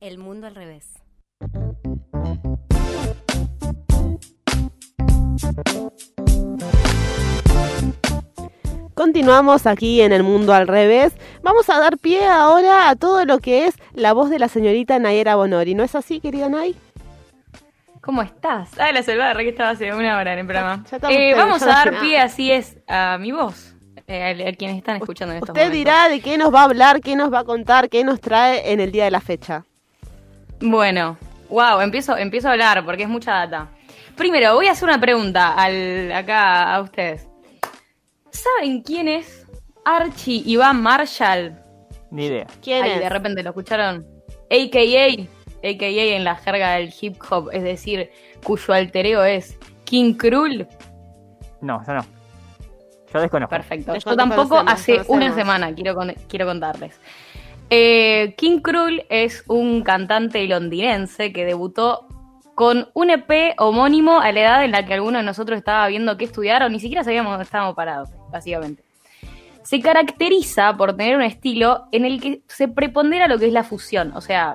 El 0.00 0.18
mundo 0.18 0.46
al 0.46 0.54
revés. 0.54 0.94
Continuamos 8.94 9.66
aquí 9.66 10.00
en 10.00 10.12
el 10.12 10.22
mundo 10.22 10.54
al 10.54 10.66
revés. 10.66 11.12
Vamos 11.42 11.68
a 11.68 11.78
dar 11.78 11.98
pie 11.98 12.26
ahora 12.26 12.88
a 12.88 12.96
todo 12.96 13.24
lo 13.24 13.38
que 13.38 13.66
es 13.66 13.74
la 13.92 14.12
voz 14.14 14.30
de 14.30 14.38
la 14.38 14.48
señorita 14.48 14.98
Nayera 14.98 15.36
Bonori. 15.36 15.74
¿No 15.74 15.84
es 15.84 15.94
así, 15.94 16.20
querida 16.20 16.48
Nay? 16.48 16.74
¿Cómo 18.00 18.22
estás? 18.22 18.70
Ah, 18.78 18.92
la 18.92 19.02
salvada, 19.02 19.34
que 19.34 19.50
estaba 19.50 19.70
hace 19.70 19.92
una 19.92 20.16
hora 20.16 20.32
en 20.32 20.38
el 20.40 20.46
programa. 20.46 20.84
Ya 20.90 20.96
estamos 20.96 21.16
Eh, 21.16 21.34
vamos 21.36 21.62
a 21.62 21.66
ya 21.66 21.72
dar 21.72 22.00
pie, 22.00 22.18
así 22.20 22.50
es, 22.50 22.78
a 22.86 23.18
mi 23.18 23.32
voz. 23.32 23.75
Eh, 24.06 24.22
a, 24.44 24.48
a 24.48 24.52
quienes 24.52 24.76
están 24.76 24.96
escuchando 24.96 25.32
en 25.32 25.38
estos 25.38 25.50
Usted 25.50 25.62
momentos. 25.68 25.78
dirá 25.78 26.08
de 26.08 26.20
qué 26.20 26.38
nos 26.38 26.54
va 26.54 26.60
a 26.60 26.64
hablar, 26.64 27.00
qué 27.00 27.16
nos 27.16 27.32
va 27.32 27.40
a 27.40 27.44
contar, 27.44 27.88
qué 27.88 28.04
nos 28.04 28.20
trae 28.20 28.72
en 28.72 28.80
el 28.80 28.92
día 28.92 29.04
de 29.04 29.10
la 29.10 29.20
fecha. 29.20 29.64
Bueno, 30.60 31.18
wow, 31.50 31.80
empiezo, 31.80 32.16
empiezo 32.16 32.48
a 32.48 32.52
hablar 32.52 32.84
porque 32.84 33.02
es 33.04 33.08
mucha 33.08 33.32
data. 33.32 33.68
Primero, 34.16 34.54
voy 34.54 34.66
a 34.68 34.72
hacer 34.72 34.88
una 34.88 35.00
pregunta 35.00 35.52
al, 35.54 36.10
acá 36.12 36.74
a 36.74 36.80
ustedes. 36.80 37.28
¿Saben 38.30 38.82
quién 38.82 39.08
es 39.08 39.46
Archie 39.84 40.42
Iván 40.46 40.80
Marshall? 40.82 41.58
Ni 42.10 42.26
idea. 42.26 42.46
¿Quién 42.62 42.82
Ay, 42.84 42.90
es? 42.92 43.00
de 43.00 43.08
repente 43.08 43.42
lo 43.42 43.50
escucharon. 43.50 44.06
AKA, 44.50 45.24
AKA 45.58 45.86
en 46.16 46.24
la 46.24 46.36
jerga 46.36 46.74
del 46.76 46.94
hip 46.98 47.16
hop, 47.28 47.50
es 47.52 47.62
decir, 47.62 48.10
cuyo 48.44 48.72
altereo 48.74 49.24
es 49.24 49.58
King 49.84 50.14
Krul. 50.14 50.66
No, 51.60 51.82
yo 51.86 51.94
no. 51.94 52.06
Yo 53.16 53.22
desconozco. 53.22 53.50
Perfecto. 53.50 53.94
Yo 53.94 54.16
tampoco 54.16 54.58
hace 54.66 55.00
una 55.08 55.32
semana, 55.34 55.74
quiero, 55.74 55.94
con- 55.94 56.14
quiero 56.28 56.46
contarles. 56.46 56.98
Eh, 57.70 58.34
King 58.36 58.60
Krul 58.60 59.02
es 59.08 59.42
un 59.48 59.82
cantante 59.82 60.46
londinense 60.46 61.32
que 61.32 61.44
debutó 61.44 62.06
con 62.54 62.88
un 62.94 63.10
EP 63.10 63.54
homónimo 63.58 64.20
a 64.20 64.30
la 64.32 64.40
edad 64.40 64.64
en 64.64 64.70
la 64.70 64.86
que 64.86 64.94
alguno 64.94 65.18
de 65.18 65.24
nosotros 65.24 65.58
estaba 65.58 65.86
viendo 65.88 66.16
qué 66.16 66.24
estudiar 66.24 66.62
o 66.62 66.68
ni 66.68 66.80
siquiera 66.80 67.04
sabíamos 67.04 67.32
dónde 67.32 67.44
estábamos 67.44 67.74
parados, 67.74 68.08
básicamente. 68.30 68.82
Se 69.62 69.80
caracteriza 69.80 70.76
por 70.76 70.96
tener 70.96 71.16
un 71.16 71.22
estilo 71.22 71.86
en 71.90 72.04
el 72.04 72.20
que 72.20 72.42
se 72.46 72.68
prepondera 72.68 73.26
lo 73.26 73.38
que 73.38 73.46
es 73.48 73.52
la 73.52 73.64
fusión, 73.64 74.12
o 74.14 74.20
sea, 74.20 74.54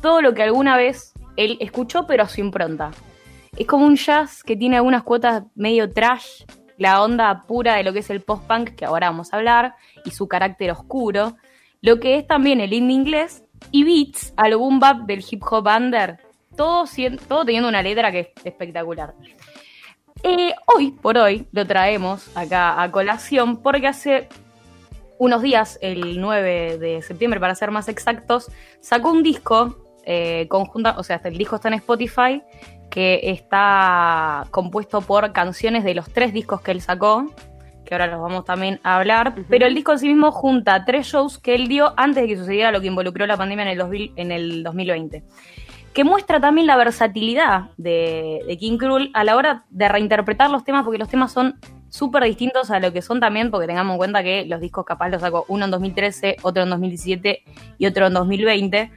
todo 0.00 0.22
lo 0.22 0.32
que 0.34 0.44
alguna 0.44 0.76
vez 0.76 1.12
él 1.36 1.58
escuchó 1.60 2.06
pero 2.06 2.22
a 2.22 2.28
su 2.28 2.40
impronta. 2.40 2.92
Es 3.56 3.66
como 3.66 3.86
un 3.86 3.96
jazz 3.96 4.42
que 4.42 4.56
tiene 4.56 4.76
algunas 4.76 5.02
cuotas 5.02 5.42
medio 5.56 5.92
trash, 5.92 6.44
la 6.78 7.02
onda 7.02 7.44
pura 7.46 7.76
de 7.76 7.84
lo 7.84 7.92
que 7.92 8.00
es 8.00 8.10
el 8.10 8.20
post-punk, 8.20 8.70
que 8.70 8.84
ahora 8.84 9.10
vamos 9.10 9.32
a 9.32 9.36
hablar, 9.36 9.74
y 10.04 10.10
su 10.10 10.28
carácter 10.28 10.70
oscuro, 10.70 11.36
lo 11.80 12.00
que 12.00 12.16
es 12.16 12.26
también 12.26 12.60
el 12.60 12.72
indie 12.72 12.96
inglés, 12.96 13.44
y 13.70 13.84
beats 13.84 14.32
al 14.36 14.56
boom 14.56 14.80
bap 14.80 15.06
del 15.06 15.24
hip 15.28 15.42
hop 15.50 15.66
under, 15.66 16.18
todo, 16.56 16.84
todo 17.28 17.44
teniendo 17.44 17.68
una 17.68 17.82
letra 17.82 18.10
que 18.12 18.20
es 18.20 18.28
espectacular. 18.44 19.14
Eh, 20.22 20.54
hoy 20.74 20.92
por 20.92 21.18
hoy 21.18 21.46
lo 21.52 21.66
traemos 21.66 22.34
acá 22.36 22.82
a 22.82 22.90
colación 22.90 23.58
porque 23.62 23.86
hace 23.86 24.28
unos 25.18 25.42
días, 25.42 25.78
el 25.82 26.20
9 26.20 26.78
de 26.78 27.02
septiembre 27.02 27.40
para 27.40 27.54
ser 27.54 27.70
más 27.70 27.88
exactos, 27.88 28.50
sacó 28.80 29.10
un 29.10 29.22
disco 29.22 29.76
eh, 30.04 30.46
conjunta, 30.48 30.96
o 30.98 31.02
sea, 31.02 31.20
el 31.24 31.38
disco 31.38 31.56
está 31.56 31.68
en 31.68 31.74
Spotify, 31.74 32.42
que 32.96 33.20
está 33.24 34.46
compuesto 34.50 35.02
por 35.02 35.30
canciones 35.32 35.84
de 35.84 35.94
los 35.94 36.10
tres 36.10 36.32
discos 36.32 36.62
que 36.62 36.70
él 36.70 36.80
sacó, 36.80 37.30
que 37.84 37.92
ahora 37.92 38.06
los 38.06 38.22
vamos 38.22 38.46
también 38.46 38.80
a 38.84 38.96
hablar, 38.96 39.34
pero 39.50 39.66
el 39.66 39.74
disco 39.74 39.92
en 39.92 39.98
sí 39.98 40.08
mismo 40.08 40.32
junta 40.32 40.86
tres 40.86 41.08
shows 41.08 41.36
que 41.36 41.54
él 41.54 41.68
dio 41.68 41.92
antes 41.98 42.22
de 42.22 42.28
que 42.28 42.38
sucediera 42.38 42.72
lo 42.72 42.80
que 42.80 42.86
involucró 42.86 43.26
la 43.26 43.36
pandemia 43.36 43.64
en 43.64 43.68
el, 43.72 43.76
2000 43.76 44.12
en 44.16 44.32
el 44.32 44.62
2020 44.62 45.24
que 45.92 46.04
muestra 46.04 46.40
también 46.40 46.66
la 46.66 46.78
versatilidad 46.78 47.64
de, 47.76 48.42
de 48.46 48.56
King 48.56 48.78
Krul 48.78 49.10
a 49.12 49.24
la 49.24 49.36
hora 49.36 49.66
de 49.68 49.88
reinterpretar 49.90 50.50
los 50.50 50.64
temas, 50.64 50.82
porque 50.82 50.98
los 50.98 51.10
temas 51.10 51.32
son 51.32 51.58
súper 51.90 52.24
distintos 52.24 52.70
a 52.70 52.80
lo 52.80 52.94
que 52.94 53.02
son 53.02 53.20
también, 53.20 53.50
porque 53.50 53.66
tengamos 53.66 53.92
en 53.92 53.98
cuenta 53.98 54.22
que 54.22 54.46
los 54.46 54.62
discos 54.62 54.86
capaz 54.86 55.10
los 55.10 55.20
sacó 55.20 55.44
uno 55.48 55.66
en 55.66 55.70
2013, 55.70 56.36
otro 56.40 56.62
en 56.62 56.70
2017 56.70 57.42
y 57.76 57.86
otro 57.86 58.06
en 58.06 58.14
2020. 58.14 58.90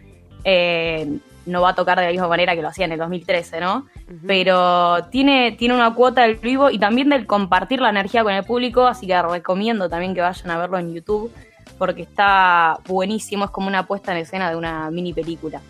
Eh, 0.46 1.20
no 1.50 1.62
va 1.62 1.70
a 1.70 1.76
tocar 1.76 2.00
de 2.00 2.06
la 2.06 2.12
misma 2.12 2.28
manera 2.28 2.56
que 2.56 2.62
lo 2.62 2.70
hacía 2.70 2.86
en 2.86 2.92
el 2.92 3.00
2013, 3.00 3.60
¿no? 3.60 3.88
Pero 4.26 5.06
tiene, 5.10 5.54
tiene 5.54 5.74
una 5.74 5.94
cuota 5.94 6.22
del 6.22 6.36
vivo 6.36 6.70
y 6.70 6.80
también 6.80 7.10
del 7.10 7.26
compartir 7.26 7.82
la 7.82 7.90
energía 7.90 8.24
con 8.24 8.34
el 8.34 8.44
público, 8.44 8.86
así 8.86 9.08
que 9.08 9.22
recomiendo 9.22 9.90
también 9.90 10.14
que 10.14 10.22
vayan 10.22 10.52
a 10.52 10.58
verlo 10.58 10.78
en 10.78 10.94
YouTube, 10.94 11.32
porque 11.78 12.04
está 12.04 12.78
buenísimo, 12.88 13.46
es 13.46 13.52
como 13.52 13.68
una 13.68 13.86
puesta 13.86 14.12
en 14.12 14.20
escena 14.20 14.50
de 14.50 14.56
una 14.56 14.90
mini 14.92 15.14
película. 15.14 15.62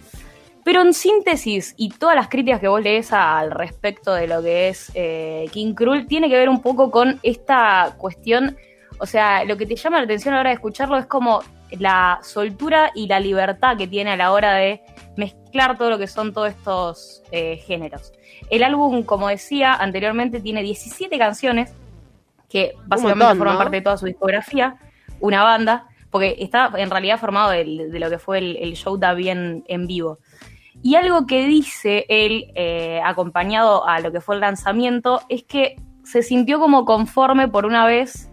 Pero 0.63 0.81
en 0.81 0.93
síntesis, 0.93 1.73
y 1.77 1.89
todas 1.89 2.15
las 2.15 2.27
críticas 2.27 2.59
que 2.59 2.67
vos 2.67 2.81
lees 2.81 3.13
al 3.13 3.51
respecto 3.51 4.13
de 4.13 4.27
lo 4.27 4.41
que 4.41 4.69
es 4.69 4.91
eh, 4.93 5.47
King 5.51 5.73
Krul, 5.73 6.05
tiene 6.05 6.29
que 6.29 6.35
ver 6.35 6.49
un 6.49 6.61
poco 6.61 6.91
con 6.91 7.19
esta 7.23 7.95
cuestión, 7.97 8.57
o 8.99 9.05
sea, 9.05 9.45
lo 9.45 9.57
que 9.57 9.65
te 9.65 9.75
llama 9.75 9.97
la 9.97 10.03
atención 10.03 10.33
a 10.33 10.37
la 10.37 10.41
hora 10.41 10.49
de 10.49 10.55
escucharlo 10.55 10.97
es 10.97 11.05
como 11.05 11.41
la 11.71 12.19
soltura 12.23 12.91
y 12.93 13.07
la 13.07 13.19
libertad 13.19 13.77
que 13.77 13.87
tiene 13.87 14.11
a 14.11 14.15
la 14.17 14.31
hora 14.31 14.53
de 14.53 14.81
mezclar 15.19 15.77
todo 15.77 15.91
lo 15.91 15.97
que 15.99 16.07
son 16.07 16.33
todos 16.33 16.49
estos 16.49 17.21
eh, 17.31 17.57
géneros. 17.57 18.13
El 18.49 18.63
álbum, 18.63 19.03
como 19.03 19.27
decía 19.27 19.73
anteriormente, 19.73 20.39
tiene 20.39 20.63
17 20.63 21.17
canciones 21.17 21.73
que 22.49 22.73
básicamente 22.87 23.25
montón, 23.25 23.37
forman 23.37 23.53
¿no? 23.55 23.59
parte 23.59 23.75
de 23.75 23.81
toda 23.83 23.97
su 23.97 24.07
discografía, 24.07 24.77
una 25.19 25.43
banda, 25.43 25.87
porque 26.09 26.35
está 26.39 26.71
en 26.77 26.89
realidad 26.89 27.19
formado 27.19 27.51
de, 27.51 27.65
lo 27.65 28.09
que 28.09 28.17
fue 28.17 28.39
el, 28.39 28.57
el 28.57 28.75
show 28.75 28.97
Davi 28.97 29.29
en, 29.29 29.63
en 29.67 29.85
vivo. 29.85 30.17
Y 30.81 30.95
algo 30.95 31.25
que 31.27 31.45
dice 31.45 32.05
él, 32.07 32.51
eh, 32.55 33.01
acompañado 33.03 33.85
a 33.85 33.99
lo 33.99 34.11
que 34.11 34.21
fue 34.21 34.35
el 34.35 34.41
lanzamiento, 34.41 35.21
es 35.27 35.43
que 35.43 35.75
se 36.03 36.23
sintió 36.23 36.59
como 36.59 36.85
conforme 36.85 37.47
por 37.47 37.65
una 37.65 37.85
vez, 37.85 38.31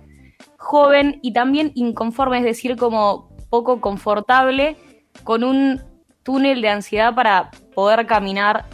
joven 0.57 1.19
y 1.23 1.33
también 1.33 1.73
inconforme, 1.75 2.39
es 2.39 2.45
decir, 2.45 2.77
como 2.77 3.29
poco 3.51 3.81
confortable 3.81 4.77
con 5.25 5.45
un 5.45 5.83
túnel 6.27 6.61
de 6.61 6.69
ansiedad 6.69 7.15
para 7.15 7.53
poder 7.75 8.05
caminar 8.07 8.67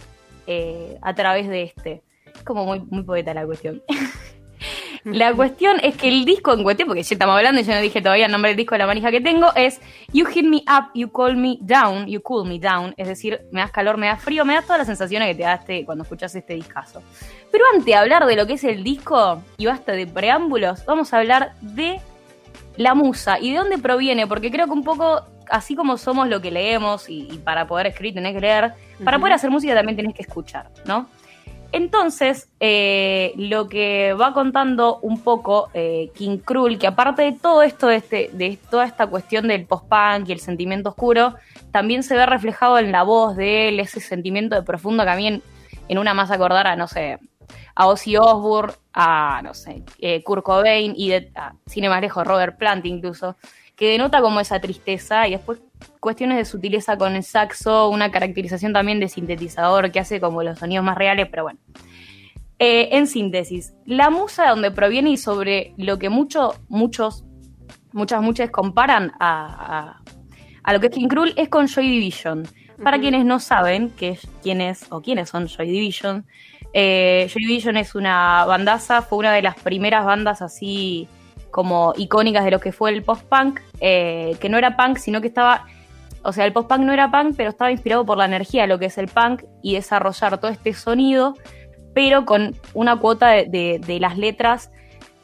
eh, 0.47 0.99
a 1.03 1.15
través 1.15 1.49
de 1.49 1.63
este. 1.63 2.03
Es 2.35 2.43
como 2.43 2.65
muy, 2.65 2.81
muy 2.81 3.05
poeta 3.05 3.35
la 3.35 3.45
cuestión. 3.45 3.83
La 5.05 5.35
cuestión 5.35 5.81
es 5.83 5.97
que 5.97 6.09
el 6.09 6.25
disco 6.25 6.53
en 6.53 6.63
cuestión, 6.63 6.87
porque 6.87 7.03
ya 7.03 7.15
estamos 7.17 7.37
hablando 7.37 7.61
y 7.61 7.65
yo 7.65 7.75
no 7.75 7.81
dije 7.81 8.01
todavía 8.01 8.27
el 8.27 8.33
nombre 8.33 8.51
del 8.51 8.57
disco 8.57 8.77
de 8.77 8.79
la 8.79 8.87
manija 8.87 9.11
que 9.11 9.21
tengo, 9.21 9.49
es 9.57 9.81
You 10.13 10.27
Hit 10.27 10.47
Me 10.47 10.59
Up, 10.59 10.93
You 10.95 11.11
Call 11.11 11.37
Me 11.37 11.57
Down, 11.61 12.07
You 12.07 12.23
Cool 12.23 12.49
Me 12.49 12.61
Down. 12.61 12.95
Es 12.97 13.09
decir, 13.09 13.41
me 13.51 13.61
das 13.61 13.73
calor, 13.73 13.97
me 13.97 14.07
das 14.07 14.23
frío, 14.23 14.45
me 14.45 14.55
das 14.55 14.65
todas 14.65 14.79
las 14.79 14.87
sensaciones 14.87 15.27
que 15.29 15.35
te 15.35 15.43
da 15.43 15.55
este, 15.55 15.85
cuando 15.85 16.05
escuchas 16.05 16.33
este 16.37 16.55
discazo. 16.55 17.03
Pero 17.51 17.65
antes 17.73 17.85
de 17.85 17.97
hablar 17.97 18.27
de 18.27 18.37
lo 18.37 18.47
que 18.47 18.53
es 18.53 18.63
el 18.63 18.85
disco, 18.85 19.43
y 19.57 19.67
basta 19.67 19.91
de 19.91 20.07
preámbulos, 20.07 20.85
vamos 20.87 21.13
a 21.13 21.19
hablar 21.19 21.55
de 21.61 22.01
la 22.77 22.95
musa 22.95 23.41
y 23.41 23.51
de 23.51 23.59
dónde 23.59 23.79
proviene, 23.79 24.29
porque 24.29 24.53
creo 24.53 24.67
que 24.67 24.73
un 24.73 24.85
poco, 24.85 25.27
así 25.51 25.75
como 25.75 25.97
somos 25.97 26.29
lo 26.29 26.41
que 26.41 26.51
leemos, 26.51 27.09
y, 27.09 27.29
y 27.31 27.39
para 27.39 27.67
poder 27.67 27.87
escribir 27.87 28.15
tenés 28.15 28.35
que 28.35 28.41
leer, 28.41 28.73
para 29.05 29.19
poder 29.19 29.35
hacer 29.35 29.51
música 29.51 29.75
también 29.75 29.97
tenés 29.97 30.15
que 30.15 30.23
escuchar, 30.23 30.71
¿no? 30.85 31.09
Entonces, 31.73 32.51
eh, 32.61 33.33
lo 33.37 33.71
que 33.71 34.13
va 34.13 34.35
contando 34.35 34.99
un 34.99 35.23
poco 35.23 35.71
eh, 35.73 36.11
King 36.15 36.37
Krul, 36.37 36.79
que 36.79 36.87
aparte 36.87 37.23
de 37.23 37.33
todo 37.33 37.63
esto, 37.63 37.87
de, 37.87 37.97
este, 37.97 38.31
de 38.35 38.59
toda 38.71 38.85
esta 38.85 39.07
cuestión 39.07 39.49
del 39.49 39.65
post-punk 39.65 40.29
y 40.29 40.33
el 40.33 40.41
sentimiento 40.41 40.91
oscuro, 40.91 41.35
también 41.71 42.03
se 42.03 42.15
ve 42.15 42.27
reflejado 42.27 42.79
en 42.79 42.93
la 42.93 43.03
voz 43.05 43.37
de 43.37 43.69
él, 43.69 43.81
ese 43.81 44.01
sentimiento 44.01 44.55
de 44.55 44.63
profundo 44.63 45.03
que 45.05 45.11
a 45.11 45.17
mí 45.17 45.27
en, 45.27 45.43
en 45.89 45.99
una 45.99 46.13
más 46.13 46.31
acordar 46.31 46.67
a, 46.67 46.77
no 46.77 46.89
sé, 46.89 47.19
a 47.75 47.87
Ozzy 47.87 48.17
Osbourne, 48.17 48.75
a, 48.93 49.41
no 49.43 49.55
sé, 49.55 49.83
eh, 49.99 50.23
Kurt 50.23 50.45
Cobain 50.45 50.95
y 50.97 51.11
de, 51.11 51.33
a, 51.35 51.55
más 51.89 52.01
lejos, 52.01 52.27
Robert 52.27 52.59
Plant 52.59 52.85
incluso, 52.87 53.37
que 53.77 53.91
denota 53.91 54.21
como 54.21 54.41
esa 54.41 54.61
tristeza 54.61 55.27
y 55.27 55.33
después 55.33 55.61
cuestiones 55.99 56.37
de 56.37 56.45
sutileza 56.45 56.97
con 56.97 57.15
el 57.15 57.25
saxo, 57.25 57.89
una 57.89 58.11
caracterización 58.11 58.73
también 58.73 59.01
de 59.01 59.09
sintetizador 59.09 59.91
que 59.91 60.01
hace 60.01 60.21
como 60.21 60.43
los 60.43 60.59
sonidos 60.59 60.85
más 60.85 60.97
reales, 60.97 61.29
pero 61.31 61.45
bueno. 61.45 61.59
Eh, 62.59 62.97
en 62.97 63.09
síntesis, 63.09 63.75
la 63.87 64.09
musa 64.11 64.45
de 64.45 64.51
donde 64.51 64.71
proviene 64.71 65.11
y 65.11 65.17
sobre 65.17 65.75
lo 65.77 65.99
que 65.99 66.11
mucho, 66.11 66.55
muchos, 66.69 67.25
muchas, 67.93 68.23
muchas 68.23 68.51
comparan 68.51 69.13
a, 69.19 69.99
a, 69.99 70.03
a 70.63 70.73
lo 70.73 70.79
que 70.79 70.87
es 70.87 70.93
King 70.93 71.09
Krul 71.09 71.35
es 71.37 71.49
con 71.49 71.67
Joy 71.67 71.89
Division. 71.89 72.47
Para 72.83 73.01
quienes 73.01 73.25
no 73.25 73.41
saben 73.41 73.91
qué 73.91 74.11
es, 74.11 74.29
quién 74.43 74.61
es 74.61 74.87
o 74.91 75.01
quiénes 75.03 75.29
son 75.29 75.49
Joy 75.49 75.71
Division, 75.71 76.25
eh, 76.73 77.29
Joy 77.31 77.45
Division 77.45 77.77
es 77.77 77.95
una 77.95 78.45
bandaza, 78.47 79.03
fue 79.03 79.19
una 79.19 79.33
de 79.33 79.43
las 79.43 79.57
primeras 79.61 80.05
bandas 80.05 80.41
así 80.43 81.09
como 81.51 81.93
icónicas 81.97 82.45
de 82.45 82.51
lo 82.51 82.61
que 82.61 82.73
fue 82.73 82.91
el 82.91 83.03
post-punk, 83.03 83.61
eh, 83.81 84.37
que 84.41 84.49
no 84.49 84.57
era 84.57 84.77
punk, 84.77 84.97
sino 84.97 85.21
que 85.21 85.29
estaba, 85.29 85.67
o 86.23 86.33
sea, 86.33 86.47
el 86.47 86.53
post-punk 86.53 86.81
no 86.81 86.93
era 86.93 87.11
punk, 87.11 87.35
pero 87.37 87.51
estaba 87.51 87.71
inspirado 87.71 88.07
por 88.07 88.17
la 88.17 88.25
energía 88.25 88.63
de 88.63 88.69
lo 88.69 88.79
que 88.79 88.87
es 88.87 88.97
el 88.97 89.09
punk 89.09 89.43
y 89.63 89.75
desarrollar 89.75 90.39
todo 90.39 90.51
este 90.51 90.73
sonido, 90.73 91.35
pero 91.95 92.25
con 92.25 92.57
una 92.73 92.97
cuota 92.99 93.29
de, 93.29 93.99
las 94.01 94.17
letras 94.17 94.71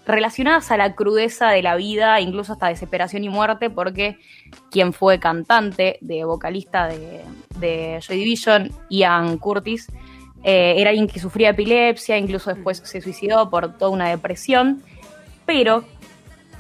relacionadas 0.04 0.70
a 0.70 0.76
la 0.76 0.94
crudeza 0.94 1.48
de 1.48 1.62
la 1.62 1.76
vida, 1.76 2.20
incluso 2.20 2.52
hasta 2.52 2.68
desesperación 2.68 3.24
y 3.24 3.30
muerte, 3.30 3.70
porque 3.70 4.18
quien 4.70 4.92
fue 4.92 5.18
cantante 5.18 5.96
de 6.02 6.24
vocalista 6.24 6.88
de, 6.88 7.22
de 7.58 8.00
Joy 8.02 8.18
Division, 8.18 8.70
Ian 8.90 9.38
Curtis, 9.38 9.88
eh, 10.44 10.74
era 10.78 10.90
alguien 10.90 11.08
que 11.08 11.20
sufría 11.20 11.50
epilepsia, 11.50 12.16
incluso 12.16 12.52
después 12.52 12.80
se 12.84 13.00
suicidó 13.00 13.50
por 13.50 13.76
toda 13.76 13.90
una 13.90 14.08
depresión, 14.08 14.82
pero 15.46 15.84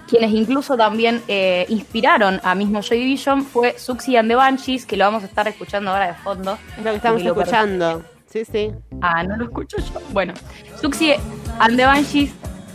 quienes 0.08 0.32
incluso 0.32 0.76
también 0.76 1.22
eh, 1.28 1.66
inspiraron 1.68 2.40
a 2.42 2.54
mismo 2.54 2.80
Joy 2.80 2.98
Division 2.98 3.44
fue 3.44 3.78
Suxy 3.78 4.16
and 4.16 4.28
the 4.28 4.34
Banshees, 4.34 4.86
que 4.86 4.96
lo 4.96 5.04
vamos 5.04 5.22
a 5.22 5.26
estar 5.26 5.46
escuchando 5.46 5.90
ahora 5.90 6.08
de 6.08 6.14
fondo. 6.14 6.58
Es 6.76 6.84
lo 6.84 6.90
que 6.90 6.96
estamos 6.96 7.22
escuchando. 7.22 8.02
Sí, 8.26 8.44
sí. 8.44 8.72
Ah, 9.00 9.22
no 9.22 9.36
lo 9.36 9.44
escucho 9.44 9.76
yo. 9.78 10.00
Bueno, 10.12 10.34
Suxy 10.80 11.12
and 11.58 11.76
the 11.76 11.84
Banshees 11.84 12.32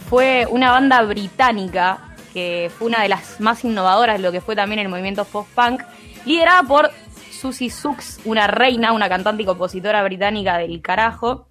fue 0.10 0.48
una 0.50 0.72
banda 0.72 1.02
británica 1.02 2.14
que 2.34 2.72
fue 2.78 2.88
una 2.88 3.02
de 3.02 3.10
las 3.10 3.40
más 3.40 3.64
innovadoras 3.64 4.18
de 4.18 4.24
lo 4.24 4.32
que 4.32 4.42
fue 4.42 4.56
también 4.56 4.80
el 4.80 4.90
movimiento 4.90 5.26
post-punk, 5.26 5.84
liderada 6.26 6.64
por 6.64 6.92
Susie 7.44 7.70
Sux, 7.70 8.22
una 8.24 8.48
reina, 8.48 8.94
una 8.94 9.10
cantante 9.10 9.44
y 9.44 9.46
compositora 9.46 10.02
británica 10.02 10.58
del 10.58 10.82
carajo, 10.82 11.48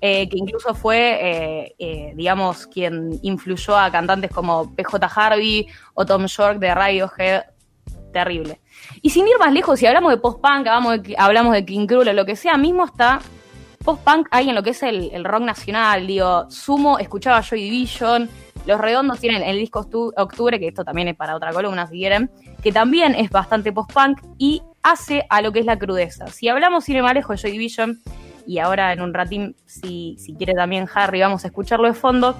eh, 0.00 0.28
que 0.28 0.36
incluso 0.36 0.74
fue, 0.74 0.98
eh, 1.22 1.74
eh, 1.78 2.12
digamos, 2.16 2.66
quien 2.66 3.16
influyó 3.22 3.78
a 3.78 3.88
cantantes 3.92 4.32
como 4.32 4.74
PJ 4.74 5.06
Harvey 5.14 5.68
o 5.94 6.04
Tom 6.04 6.26
York 6.26 6.58
de 6.58 6.74
Radiohead. 6.74 7.42
Terrible. 8.12 8.60
Y 9.02 9.10
sin 9.10 9.28
ir 9.28 9.38
más 9.38 9.52
lejos, 9.52 9.78
si 9.78 9.86
hablamos 9.86 10.10
de 10.10 10.16
post-punk, 10.16 10.66
hablamos 10.66 11.00
de, 11.02 11.14
hablamos 11.16 11.52
de 11.52 11.64
King 11.64 11.86
Cruel 11.86 12.08
o 12.08 12.12
lo 12.12 12.24
que 12.24 12.34
sea, 12.34 12.56
mismo 12.56 12.84
está 12.84 13.20
post-punk 13.84 14.26
ahí 14.32 14.48
en 14.48 14.54
lo 14.56 14.64
que 14.64 14.70
es 14.70 14.82
el, 14.82 15.10
el 15.12 15.24
rock 15.24 15.42
nacional. 15.42 16.08
Digo, 16.08 16.50
Sumo 16.50 16.98
escuchaba 16.98 17.40
Joy 17.42 17.62
Division, 17.62 18.28
Los 18.66 18.80
Redondos 18.80 19.20
tienen 19.20 19.42
el 19.44 19.58
disco 19.58 19.84
Octu- 19.84 20.12
Octubre, 20.16 20.58
que 20.58 20.66
esto 20.68 20.84
también 20.84 21.06
es 21.06 21.14
para 21.16 21.36
otra 21.36 21.52
columna 21.52 21.86
si 21.86 21.98
quieren, 21.98 22.30
que 22.64 22.72
también 22.72 23.14
es 23.14 23.30
bastante 23.30 23.70
post-punk 23.72 24.18
y 24.38 24.60
hace 24.86 25.26
a 25.28 25.42
lo 25.42 25.52
que 25.52 25.58
es 25.58 25.66
la 25.66 25.78
crudeza. 25.78 26.28
Si 26.28 26.48
hablamos 26.48 26.84
sin 26.84 27.02
lejos 27.02 27.42
de 27.42 27.48
Joy 27.48 27.50
Division, 27.50 28.00
y 28.46 28.60
ahora 28.60 28.92
en 28.92 29.00
un 29.00 29.12
ratín, 29.12 29.56
si, 29.66 30.16
si 30.18 30.34
quiere 30.34 30.54
también 30.54 30.88
Harry, 30.94 31.20
vamos 31.20 31.44
a 31.44 31.48
escucharlo 31.48 31.88
de 31.88 31.94
fondo. 31.94 32.36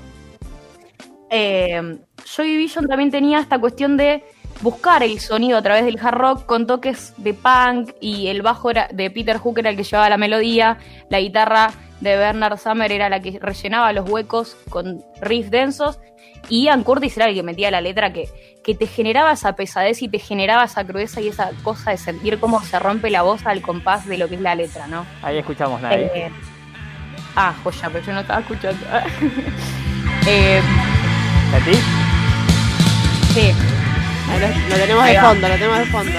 Eh, 1.28 1.98
Joy 2.24 2.50
Division 2.50 2.86
también 2.86 3.10
tenía 3.10 3.40
esta 3.40 3.58
cuestión 3.58 3.96
de 3.96 4.22
buscar 4.62 5.02
el 5.02 5.18
sonido 5.18 5.58
a 5.58 5.62
través 5.62 5.84
del 5.84 5.98
hard 6.00 6.16
rock 6.16 6.46
con 6.46 6.68
toques 6.68 7.14
de 7.16 7.34
punk 7.34 7.90
y 8.00 8.28
el 8.28 8.42
bajo 8.42 8.70
era 8.70 8.88
de 8.92 9.10
Peter 9.10 9.38
Hook 9.38 9.58
era 9.58 9.70
el 9.70 9.76
que 9.76 9.82
llevaba 9.82 10.08
la 10.08 10.16
melodía, 10.16 10.78
la 11.10 11.20
guitarra 11.20 11.72
de 12.00 12.16
Bernard 12.16 12.58
Summer 12.58 12.92
era 12.92 13.08
la 13.08 13.20
que 13.20 13.38
rellenaba 13.40 13.92
los 13.92 14.08
huecos 14.08 14.56
con 14.68 15.02
riffs 15.20 15.50
densos 15.50 15.98
y 16.48 16.64
Ian 16.64 16.84
Curtis 16.84 17.16
era 17.16 17.26
el 17.26 17.34
que 17.34 17.42
metía 17.42 17.70
la 17.70 17.80
letra 17.80 18.12
que, 18.12 18.28
que 18.62 18.74
te 18.74 18.86
generaba 18.86 19.32
esa 19.32 19.54
pesadez 19.54 20.02
y 20.02 20.08
te 20.08 20.18
generaba 20.18 20.64
esa 20.64 20.84
crudeza 20.84 21.20
y 21.20 21.28
esa 21.28 21.50
cosa 21.62 21.90
de 21.90 21.96
sentir 21.96 22.38
cómo 22.38 22.62
se 22.62 22.78
rompe 22.78 23.10
la 23.10 23.22
voz 23.22 23.46
al 23.46 23.62
compás 23.62 24.06
de 24.06 24.18
lo 24.18 24.28
que 24.28 24.36
es 24.36 24.40
la 24.40 24.54
letra, 24.54 24.86
¿no? 24.86 25.06
Ahí 25.22 25.38
escuchamos 25.38 25.80
nadie. 25.80 26.10
Eh, 26.14 26.30
ah, 27.34 27.54
joya, 27.64 27.90
pero 27.90 28.04
yo 28.04 28.12
no 28.12 28.20
estaba 28.20 28.40
escuchando. 28.40 28.86
eh, 30.26 30.62
¿Sentí? 31.50 31.78
sí, 33.34 33.52
Ahí 34.30 34.40
lo, 34.40 34.68
lo 34.68 34.76
tenemos 34.76 35.06
de 35.06 35.20
fondo, 35.20 35.48
lo 35.48 35.54
tenemos 35.54 35.78
de 35.78 35.86
fondo. 35.86 36.18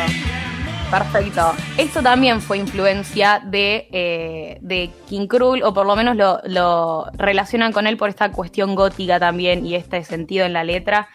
Perfecto. 0.90 1.54
Esto 1.78 2.02
también 2.02 2.42
fue 2.42 2.58
influencia 2.58 3.42
de, 3.46 3.88
eh, 3.92 4.58
de 4.62 4.92
King 5.08 5.28
Cruel, 5.28 5.64
o 5.64 5.74
por 5.74 5.86
lo 5.86 5.96
menos 5.96 6.16
lo, 6.16 6.40
lo 6.46 7.06
relacionan 7.18 7.72
con 7.72 7.88
él 7.88 7.98
por 7.98 8.10
esta 8.10 8.32
cuestión 8.32 8.76
gótica 8.76 9.20
también 9.20 9.66
y 9.66 9.76
este 9.76 10.04
sentido 10.04 10.46
en 10.46 10.54
la 10.54 10.64
letra. 10.64 11.08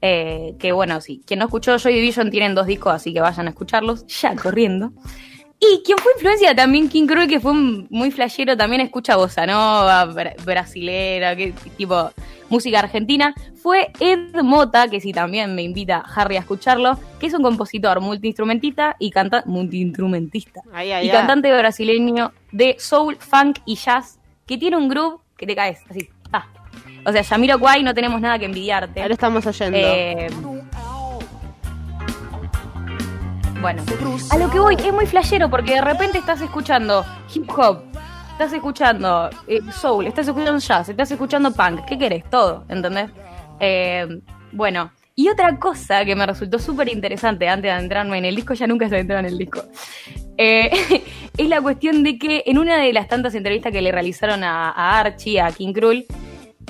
eh, 0.00 0.54
que 0.58 0.72
bueno, 0.72 1.00
sí, 1.00 1.22
quien 1.26 1.40
no 1.40 1.46
escuchó 1.46 1.76
Joy 1.78 1.94
Division 1.94 2.30
tienen 2.30 2.54
dos 2.54 2.66
discos, 2.66 2.94
así 2.94 3.12
que 3.12 3.20
vayan 3.20 3.46
a 3.46 3.50
escucharlos 3.50 4.06
ya 4.06 4.34
corriendo. 4.36 4.92
Y 5.60 5.82
quien 5.84 5.98
fue 5.98 6.12
influencia 6.14 6.54
también 6.54 6.88
King 6.88 7.06
Cruel, 7.06 7.28
que 7.28 7.40
fue 7.40 7.52
muy 7.52 8.10
flashero, 8.12 8.56
también 8.56 8.80
escucha 8.80 9.16
bossa 9.16 9.44
nova, 9.44 10.06
bra- 10.06 10.36
brasilera, 10.44 11.34
que, 11.34 11.52
tipo 11.76 12.10
música 12.48 12.78
argentina, 12.78 13.34
fue 13.60 13.90
Ed 13.98 14.40
Mota, 14.42 14.86
que 14.88 15.00
sí 15.00 15.12
también 15.12 15.54
me 15.56 15.62
invita 15.62 16.04
Harry 16.14 16.36
a 16.36 16.40
escucharlo, 16.40 16.96
que 17.18 17.26
es 17.26 17.34
un 17.34 17.42
compositor 17.42 18.00
multiinstrumentista 18.00 18.94
y 19.00 19.10
canta 19.10 19.42
multiinstrumentista 19.46 20.62
y 21.02 21.08
cantante 21.12 21.52
brasileño 21.52 22.32
de 22.52 22.76
soul, 22.78 23.16
funk 23.18 23.58
y 23.66 23.74
jazz, 23.74 24.20
que 24.46 24.58
tiene 24.58 24.76
un 24.76 24.88
groove 24.88 25.20
que 25.36 25.46
te 25.46 25.56
caes, 25.56 25.80
así, 25.90 26.08
ah. 26.32 26.46
O 27.04 27.10
sea, 27.12 27.22
Yamiro 27.22 27.58
Kwai, 27.58 27.82
no 27.82 27.94
tenemos 27.94 28.20
nada 28.20 28.38
que 28.38 28.44
envidiarte. 28.44 29.06
Lo 29.06 29.12
estamos 29.14 29.44
oyendo. 29.46 29.76
Eh, 29.76 30.28
bueno, 33.60 33.82
a 34.30 34.38
lo 34.38 34.50
que 34.50 34.60
voy, 34.60 34.76
es 34.76 34.92
muy 34.92 35.06
flashero 35.06 35.50
porque 35.50 35.74
de 35.74 35.80
repente 35.80 36.18
estás 36.18 36.40
escuchando 36.40 37.04
hip 37.34 37.50
hop, 37.50 37.82
estás 38.32 38.52
escuchando 38.52 39.28
eh, 39.48 39.60
soul, 39.72 40.06
estás 40.06 40.28
escuchando 40.28 40.58
jazz, 40.58 40.88
estás 40.88 41.10
escuchando 41.10 41.50
punk, 41.52 41.84
¿qué 41.86 41.98
querés? 41.98 42.24
Todo, 42.30 42.64
¿entendés? 42.68 43.10
Eh, 43.58 44.20
bueno, 44.52 44.92
y 45.16 45.28
otra 45.28 45.58
cosa 45.58 46.04
que 46.04 46.14
me 46.14 46.24
resultó 46.24 46.60
súper 46.60 46.88
interesante 46.88 47.48
antes 47.48 47.64
de 47.64 47.70
adentrarme 47.72 48.18
en 48.18 48.26
el 48.26 48.36
disco, 48.36 48.54
ya 48.54 48.68
nunca 48.68 48.88
se 48.88 48.94
adentró 48.94 49.18
en 49.18 49.26
el 49.26 49.36
disco, 49.36 49.62
eh, 50.36 50.70
es 51.36 51.48
la 51.48 51.60
cuestión 51.60 52.04
de 52.04 52.16
que 52.16 52.44
en 52.46 52.58
una 52.58 52.76
de 52.76 52.92
las 52.92 53.08
tantas 53.08 53.34
entrevistas 53.34 53.72
que 53.72 53.82
le 53.82 53.90
realizaron 53.90 54.44
a, 54.44 54.70
a 54.70 55.00
Archie, 55.00 55.40
a 55.40 55.50
King 55.50 55.72
Cruel, 55.72 56.06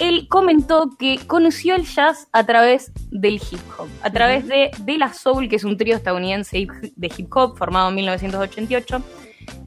él 0.01 0.27
comentó 0.29 0.91
que 0.99 1.19
conoció 1.27 1.75
el 1.75 1.85
jazz 1.85 2.29
a 2.33 2.45
través 2.45 2.93
del 3.11 3.35
hip 3.35 3.61
hop, 3.79 3.89
a 4.03 4.11
través 4.11 4.47
de 4.47 4.71
De 4.81 4.99
La 4.99 5.13
Soul, 5.13 5.49
que 5.49 5.57
es 5.57 5.65
un 5.65 5.77
trío 5.77 5.97
estadounidense 5.97 6.67
de 6.97 7.13
hip 7.17 7.37
hop 7.37 7.57
formado 7.57 7.89
en 7.89 7.97
1988, 7.97 9.03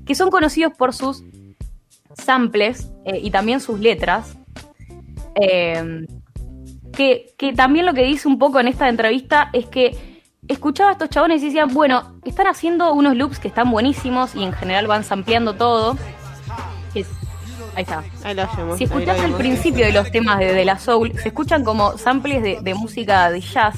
que 0.05 0.15
son 0.15 0.29
conocidos 0.29 0.73
por 0.77 0.93
sus 0.93 1.23
samples 2.13 2.89
eh, 3.05 3.19
y 3.21 3.31
también 3.31 3.59
sus 3.59 3.79
letras. 3.79 4.37
eh, 5.35 6.05
que, 6.91 7.33
que 7.37 7.53
también 7.53 7.85
lo 7.85 7.93
que 7.93 8.03
dice 8.03 8.27
un 8.27 8.37
poco 8.37 8.59
en 8.59 8.67
esta 8.67 8.89
entrevista 8.89 9.49
es 9.53 9.65
que 9.65 9.97
escuchaba 10.47 10.89
a 10.89 10.93
estos 10.93 11.09
chabones 11.09 11.41
y 11.41 11.45
decían, 11.45 11.73
bueno, 11.73 12.19
están 12.25 12.47
haciendo 12.47 12.93
unos 12.93 13.15
loops 13.15 13.39
que 13.39 13.47
están 13.47 13.71
buenísimos 13.71 14.35
y 14.35 14.43
en 14.43 14.53
general 14.53 14.87
van 14.87 15.03
sampleando 15.03 15.53
todo. 15.53 15.97
Ahí 17.75 17.83
está. 17.83 18.03
Ahí 18.23 18.37
oyemos. 18.37 18.77
Si 18.77 18.83
escuchás 18.83 19.17
el 19.19 19.23
oímos. 19.25 19.39
principio 19.39 19.85
de 19.85 19.93
los 19.93 20.11
temas 20.11 20.39
de, 20.39 20.53
de 20.53 20.65
la 20.65 20.77
Soul, 20.77 21.13
se 21.17 21.29
escuchan 21.29 21.63
como 21.63 21.97
samples 21.97 22.43
de, 22.43 22.59
de 22.61 22.73
música 22.73 23.29
de 23.31 23.39
jazz. 23.41 23.75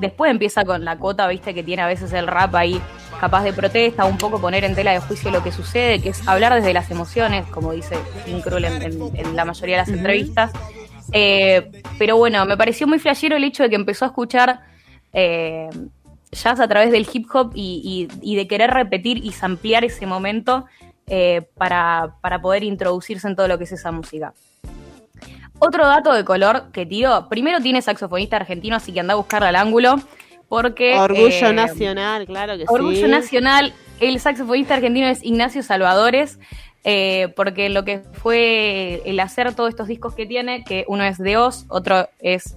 Después 0.00 0.30
empieza 0.30 0.64
con 0.64 0.84
la 0.84 0.96
cuota, 0.96 1.26
viste, 1.26 1.52
que 1.54 1.62
tiene 1.64 1.82
a 1.82 1.86
veces 1.86 2.12
el 2.12 2.28
rap 2.28 2.54
ahí, 2.54 2.80
capaz 3.20 3.42
de 3.42 3.52
protesta, 3.52 4.04
un 4.04 4.16
poco 4.18 4.40
poner 4.40 4.62
en 4.64 4.74
tela 4.76 4.92
de 4.92 5.00
juicio 5.00 5.30
lo 5.32 5.42
que 5.42 5.50
sucede, 5.50 6.00
que 6.00 6.10
es 6.10 6.28
hablar 6.28 6.54
desde 6.54 6.72
las 6.72 6.90
emociones, 6.92 7.44
como 7.46 7.72
dice 7.72 7.96
Jim 8.24 8.40
Krul 8.40 8.64
en, 8.64 8.82
en- 8.82 9.16
en 9.16 9.34
la 9.36 9.44
mayoría 9.44 9.76
de 9.76 9.82
las 9.82 9.88
entrevistas. 9.88 10.52
Eh, 11.12 11.70
pero 11.98 12.16
bueno, 12.16 12.44
me 12.46 12.56
pareció 12.56 12.86
muy 12.86 12.98
flashero 13.00 13.36
el 13.36 13.42
hecho 13.44 13.64
de 13.64 13.70
que 13.70 13.74
empezó 13.76 14.04
a 14.04 14.08
escuchar 14.08 14.60
eh, 15.12 15.68
jazz 16.30 16.60
a 16.60 16.68
través 16.68 16.92
del 16.92 17.08
hip 17.12 17.26
hop 17.34 17.50
y, 17.54 18.08
y- 18.22 18.32
y 18.32 18.36
de 18.36 18.46
querer 18.46 18.70
repetir 18.70 19.16
y 19.24 19.32
samplear 19.32 19.84
ese 19.84 20.06
momento 20.06 20.66
eh, 21.08 21.42
para, 21.54 22.14
para 22.20 22.40
poder 22.40 22.64
introducirse 22.64 23.26
en 23.28 23.36
todo 23.36 23.48
lo 23.48 23.58
que 23.58 23.64
es 23.64 23.72
esa 23.72 23.90
música. 23.92 24.34
Otro 25.60 25.86
dato 25.86 26.12
de 26.12 26.24
color 26.24 26.70
que 26.72 26.86
tiro, 26.86 27.28
primero 27.28 27.60
tiene 27.60 27.82
saxofonista 27.82 28.36
argentino, 28.36 28.76
así 28.76 28.92
que 28.92 29.00
anda 29.00 29.14
a 29.14 29.16
buscarla 29.16 29.48
al 29.48 29.56
ángulo, 29.56 29.96
porque... 30.48 30.96
Orgullo 30.96 31.48
eh, 31.48 31.52
nacional, 31.52 32.26
claro 32.26 32.56
que 32.56 32.64
Orgullo 32.68 33.06
sí. 33.06 33.08
Nacional, 33.08 33.72
el 34.00 34.20
saxofonista 34.20 34.74
argentino 34.74 35.08
es 35.08 35.24
Ignacio 35.24 35.62
Salvadores, 35.62 36.38
eh, 36.84 37.32
porque 37.34 37.70
lo 37.70 37.84
que 37.84 38.02
fue 38.12 39.02
el 39.04 39.18
hacer 39.18 39.52
todos 39.54 39.70
estos 39.70 39.88
discos 39.88 40.14
que 40.14 40.26
tiene, 40.26 40.62
que 40.62 40.84
uno 40.86 41.02
es 41.02 41.18
de 41.18 41.36
Oz, 41.36 41.66
otro 41.68 42.08
es 42.20 42.56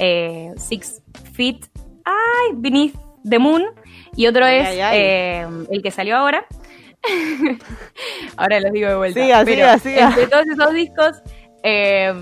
eh, 0.00 0.52
Six 0.56 1.02
Feet 1.32 1.66
ay, 2.04 2.54
Beneath 2.54 2.94
the 3.28 3.38
Moon, 3.38 3.64
y 4.16 4.26
otro 4.26 4.44
Ay, 4.44 4.58
es 4.58 4.68
ay, 4.68 4.80
ay. 4.80 5.66
el 5.70 5.82
que 5.82 5.90
salió 5.92 6.16
ahora. 6.16 6.46
ahora 8.36 8.60
los 8.60 8.72
digo 8.72 8.88
de 8.88 8.96
vuelta. 8.96 9.20
Siga, 9.20 9.44
Pero 9.44 9.56
siga, 9.56 9.78
siga. 9.78 10.08
Entre 10.08 10.26
todos 10.26 10.46
esos 10.46 10.74
discos, 10.74 11.22
eh, 11.62 12.14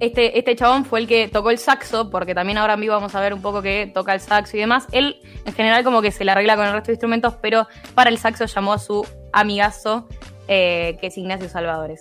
este, 0.00 0.38
este 0.38 0.56
chabón 0.56 0.84
fue 0.86 1.00
el 1.00 1.06
que 1.06 1.28
tocó 1.28 1.50
el 1.50 1.58
saxo, 1.58 2.10
porque 2.10 2.34
también 2.34 2.58
ahora 2.58 2.74
en 2.74 2.80
vivo 2.80 2.94
vamos 2.94 3.14
a 3.14 3.20
ver 3.20 3.34
un 3.34 3.42
poco 3.42 3.60
que 3.60 3.90
toca 3.92 4.14
el 4.14 4.20
saxo 4.20 4.56
y 4.56 4.60
demás. 4.60 4.86
Él, 4.92 5.20
en 5.44 5.52
general, 5.52 5.84
como 5.84 6.00
que 6.00 6.10
se 6.10 6.24
la 6.24 6.32
arregla 6.32 6.56
con 6.56 6.66
el 6.66 6.72
resto 6.72 6.86
de 6.86 6.94
instrumentos, 6.94 7.34
pero 7.42 7.68
para 7.94 8.08
el 8.10 8.18
saxo 8.18 8.46
llamó 8.46 8.72
a 8.72 8.78
su 8.78 9.06
amigazo, 9.32 10.08
eh, 10.48 10.96
que 11.00 11.08
es 11.08 11.18
Ignacio 11.18 11.48
Salvadores. 11.48 12.00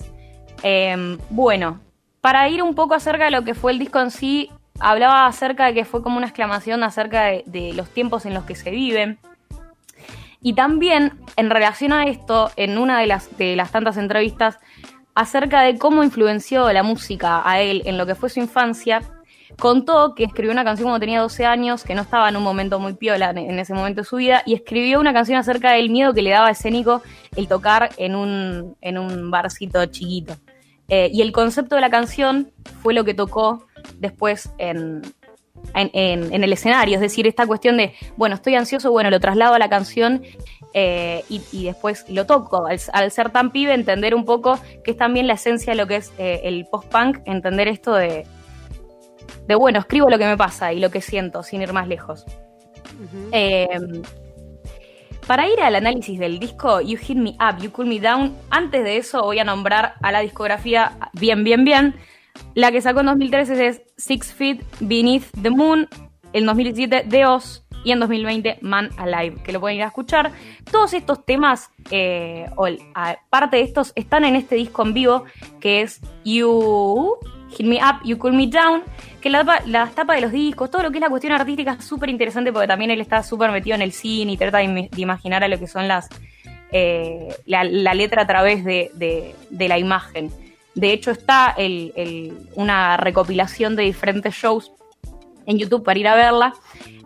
Eh, 0.63 1.17
bueno, 1.29 1.81
para 2.21 2.47
ir 2.49 2.63
un 2.63 2.73
poco 2.73 2.93
acerca 2.93 3.25
de 3.25 3.31
lo 3.31 3.43
que 3.43 3.53
fue 3.53 3.73
el 3.73 3.79
disco 3.79 3.99
en 3.99 4.11
sí, 4.11 4.49
hablaba 4.79 5.25
acerca 5.25 5.65
de 5.65 5.73
que 5.73 5.85
fue 5.85 6.01
como 6.01 6.17
una 6.17 6.27
exclamación 6.27 6.83
acerca 6.83 7.25
de, 7.25 7.43
de 7.47 7.73
los 7.73 7.89
tiempos 7.89 8.25
en 8.25 8.33
los 8.33 8.45
que 8.45 8.55
se 8.55 8.71
viven. 8.71 9.19
Y 10.41 10.53
también, 10.53 11.19
en 11.35 11.49
relación 11.49 11.91
a 11.91 12.05
esto, 12.05 12.51
en 12.55 12.77
una 12.77 12.99
de 12.99 13.07
las, 13.07 13.37
de 13.37 13.55
las 13.55 13.71
tantas 13.71 13.97
entrevistas, 13.97 14.57
acerca 15.13 15.61
de 15.63 15.77
cómo 15.77 16.03
influenció 16.03 16.71
la 16.71 16.83
música 16.83 17.41
a 17.43 17.61
él 17.61 17.81
en 17.85 17.97
lo 17.97 18.05
que 18.05 18.15
fue 18.15 18.29
su 18.29 18.39
infancia, 18.39 19.01
contó 19.59 20.15
que 20.15 20.23
escribió 20.23 20.51
una 20.51 20.63
canción 20.63 20.87
cuando 20.87 21.01
tenía 21.01 21.19
12 21.19 21.45
años, 21.45 21.83
que 21.83 21.93
no 21.93 22.03
estaba 22.03 22.29
en 22.29 22.37
un 22.37 22.43
momento 22.43 22.79
muy 22.79 22.93
piola 22.93 23.31
en 23.31 23.59
ese 23.59 23.73
momento 23.73 24.01
de 24.01 24.05
su 24.05 24.15
vida, 24.15 24.43
y 24.45 24.53
escribió 24.53 24.99
una 24.99 25.13
canción 25.13 25.37
acerca 25.37 25.71
del 25.71 25.89
miedo 25.89 26.13
que 26.13 26.21
le 26.21 26.29
daba 26.29 26.51
escénico 26.51 27.01
el 27.35 27.47
tocar 27.49 27.89
en 27.97 28.15
un, 28.15 28.77
en 28.79 28.97
un 28.97 29.31
barcito 29.31 29.85
chiquito. 29.87 30.35
Eh, 30.87 31.09
y 31.13 31.21
el 31.21 31.31
concepto 31.31 31.75
de 31.75 31.81
la 31.81 31.89
canción 31.89 32.51
fue 32.81 32.93
lo 32.93 33.03
que 33.03 33.13
tocó 33.13 33.67
después 33.99 34.51
en, 34.57 35.01
en, 35.73 36.43
el 36.43 36.53
escenario, 36.53 36.95
es 36.95 37.01
decir, 37.01 37.27
esta 37.27 37.45
cuestión 37.45 37.77
de, 37.77 37.93
bueno, 38.17 38.35
estoy 38.35 38.55
ansioso, 38.55 38.91
bueno, 38.91 39.09
lo 39.09 39.19
traslado 39.19 39.53
a 39.53 39.59
la 39.59 39.69
canción 39.69 40.23
eh, 40.73 41.23
y, 41.29 41.65
después 41.65 42.05
lo 42.09 42.25
toco. 42.25 42.65
Al, 42.67 43.11
ser 43.11 43.31
tan 43.31 43.51
pibe, 43.51 43.73
entender 43.73 44.15
un 44.15 44.25
poco 44.25 44.59
que 44.83 44.91
es 44.91 44.97
también 44.97 45.27
la 45.27 45.33
esencia 45.33 45.73
de 45.73 45.77
lo 45.77 45.87
que 45.87 45.97
es 45.97 46.11
eh, 46.17 46.41
el 46.43 46.65
post-punk, 46.65 47.19
entender 47.25 47.67
esto 47.67 47.93
de, 47.93 48.25
de, 49.47 49.55
bueno, 49.55 49.79
escribo 49.79 50.09
lo 50.09 50.17
que 50.17 50.25
me 50.25 50.37
pasa 50.37 50.73
y 50.73 50.79
lo 50.79 50.89
que 50.91 51.01
siento, 51.01 51.43
sin 51.43 51.61
ir 51.61 51.73
más 51.73 51.87
lejos. 51.87 52.25
Em, 53.31 54.01
para 55.25 55.47
ir 55.47 55.59
al 55.61 55.75
análisis 55.75 56.19
del 56.19 56.39
disco 56.39 56.81
You 56.81 56.97
Hit 56.97 57.17
Me 57.17 57.31
Up, 57.31 57.61
You 57.61 57.71
Cool 57.71 57.87
Me 57.87 57.99
Down, 57.99 58.35
antes 58.49 58.83
de 58.83 58.97
eso 58.97 59.21
voy 59.21 59.39
a 59.39 59.43
nombrar 59.43 59.93
a 60.01 60.11
la 60.11 60.21
discografía 60.21 60.97
bien, 61.13 61.43
bien, 61.43 61.63
bien. 61.63 61.95
La 62.55 62.71
que 62.71 62.81
sacó 62.81 63.01
en 63.01 63.07
2013 63.07 63.67
es 63.67 63.81
Six 63.99 64.33
Feet 64.33 64.63
Beneath 64.79 65.25
the 65.41 65.49
Moon, 65.49 65.87
en 66.33 66.45
2017 66.45 67.07
The 67.09 67.25
Oz 67.25 67.65
y 67.83 67.91
en 67.91 67.99
2020 67.99 68.59
Man 68.61 68.89
Alive, 68.97 69.41
que 69.43 69.51
lo 69.51 69.59
pueden 69.59 69.77
ir 69.77 69.83
a 69.83 69.87
escuchar. 69.87 70.31
Todos 70.71 70.93
estos 70.93 71.25
temas, 71.25 71.69
eh, 71.91 72.45
o 72.55 72.67
parte 73.29 73.57
de 73.57 73.63
estos, 73.63 73.91
están 73.95 74.25
en 74.25 74.35
este 74.35 74.55
disco 74.55 74.83
en 74.83 74.93
vivo 74.93 75.25
que 75.59 75.81
es 75.81 76.01
You 76.23 77.17
Hit 77.51 77.65
Me 77.65 77.77
Up, 77.77 78.05
You 78.05 78.17
Cool 78.17 78.33
Me 78.33 78.47
Down, 78.47 78.83
que 79.21 79.29
la, 79.29 79.61
la 79.65 79.87
tapa 79.87 80.15
de 80.15 80.21
los 80.21 80.31
discos, 80.31 80.69
todo 80.71 80.83
lo 80.83 80.91
que 80.91 80.97
es 80.97 81.01
la 81.01 81.09
cuestión 81.09 81.33
artística 81.33 81.73
es 81.73 81.85
súper 81.85 82.09
interesante 82.09 82.51
porque 82.53 82.67
también 82.67 82.91
él 82.91 83.01
está 83.01 83.23
súper 83.23 83.51
metido 83.51 83.75
en 83.75 83.81
el 83.81 83.91
cine 83.91 84.33
y 84.33 84.37
trata 84.37 84.59
de, 84.59 84.89
imaginar 84.97 85.43
a 85.43 85.47
lo 85.47 85.59
que 85.59 85.67
son 85.67 85.87
las 85.87 86.09
eh, 86.71 87.33
la, 87.45 87.63
letra 87.63 88.21
a 88.21 88.27
través 88.27 88.63
de 88.63 89.33
la 89.49 89.77
imagen. 89.77 90.31
De 90.75 90.93
hecho, 90.93 91.11
está 91.11 91.55
una 92.55 92.97
recopilación 92.97 93.75
de 93.75 93.83
diferentes 93.83 94.33
shows 94.33 94.71
en 95.45 95.57
YouTube 95.57 95.83
para 95.83 95.99
ir 95.99 96.07
a 96.07 96.15
verla. 96.15 96.53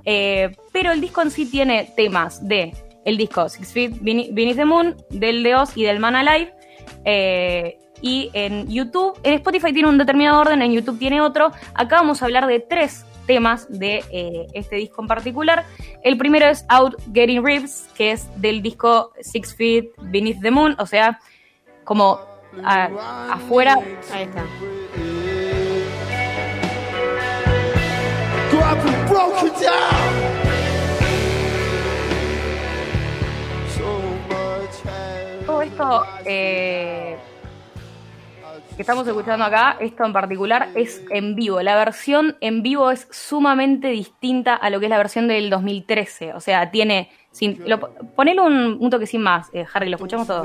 Eh, 0.05 0.55
pero 0.71 0.91
el 0.91 1.01
disco 1.01 1.21
en 1.21 1.31
sí 1.31 1.45
tiene 1.45 1.91
temas 1.95 2.45
de 2.45 2.73
el 3.05 3.17
disco 3.17 3.47
Six 3.49 3.73
Feet 3.73 3.93
Beneath 4.01 4.55
the 4.55 4.65
Moon, 4.65 4.95
del 5.09 5.43
de 5.43 5.55
Oz 5.55 5.75
y 5.75 5.83
del 5.83 5.99
Man 5.99 6.15
Alive. 6.15 6.53
Eh, 7.05 7.77
y 8.01 8.29
en 8.33 8.67
YouTube, 8.69 9.17
en 9.23 9.35
Spotify 9.35 9.71
tiene 9.71 9.87
un 9.87 9.97
determinado 9.97 10.41
orden, 10.41 10.61
en 10.61 10.73
YouTube 10.73 10.99
tiene 10.99 11.21
otro. 11.21 11.51
Acá 11.73 11.97
vamos 11.97 12.21
a 12.21 12.25
hablar 12.25 12.47
de 12.47 12.59
tres 12.59 13.05
temas 13.25 13.65
de 13.69 14.03
eh, 14.11 14.47
este 14.53 14.75
disco 14.75 15.01
en 15.01 15.07
particular. 15.07 15.65
El 16.03 16.17
primero 16.17 16.45
es 16.47 16.65
Out 16.67 16.95
Getting 17.13 17.43
Ribs, 17.45 17.87
que 17.95 18.11
es 18.11 18.29
del 18.41 18.61
disco 18.61 19.13
Six 19.21 19.55
Feet 19.55 19.85
Beneath 20.01 20.41
the 20.41 20.51
Moon, 20.51 20.75
o 20.79 20.85
sea, 20.85 21.19
como 21.85 22.19
afuera. 22.63 23.77
Ahí 24.11 24.23
está. 24.23 24.43
Todo 35.45 35.61
esto 35.61 36.05
eh, 36.25 37.17
que 38.75 38.81
estamos 38.81 39.07
escuchando 39.07 39.45
acá, 39.45 39.77
esto 39.79 40.05
en 40.05 40.13
particular, 40.13 40.69
es 40.75 41.03
en 41.09 41.35
vivo. 41.35 41.61
La 41.61 41.75
versión 41.75 42.37
en 42.41 42.63
vivo 42.63 42.89
es 42.89 43.07
sumamente 43.11 43.89
distinta 43.89 44.55
a 44.55 44.69
lo 44.69 44.79
que 44.79 44.87
es 44.87 44.89
la 44.89 44.97
versión 44.97 45.27
del 45.27 45.49
2013. 45.49 46.33
O 46.33 46.39
sea, 46.39 46.71
tiene. 46.71 47.11
Sin, 47.31 47.63
ponele 48.15 48.41
un, 48.41 48.77
un 48.79 48.89
toque 48.89 49.07
sin 49.07 49.21
más, 49.21 49.49
eh, 49.53 49.65
Harry, 49.73 49.89
lo 49.89 49.95
escuchamos 49.95 50.27
todo. 50.27 50.43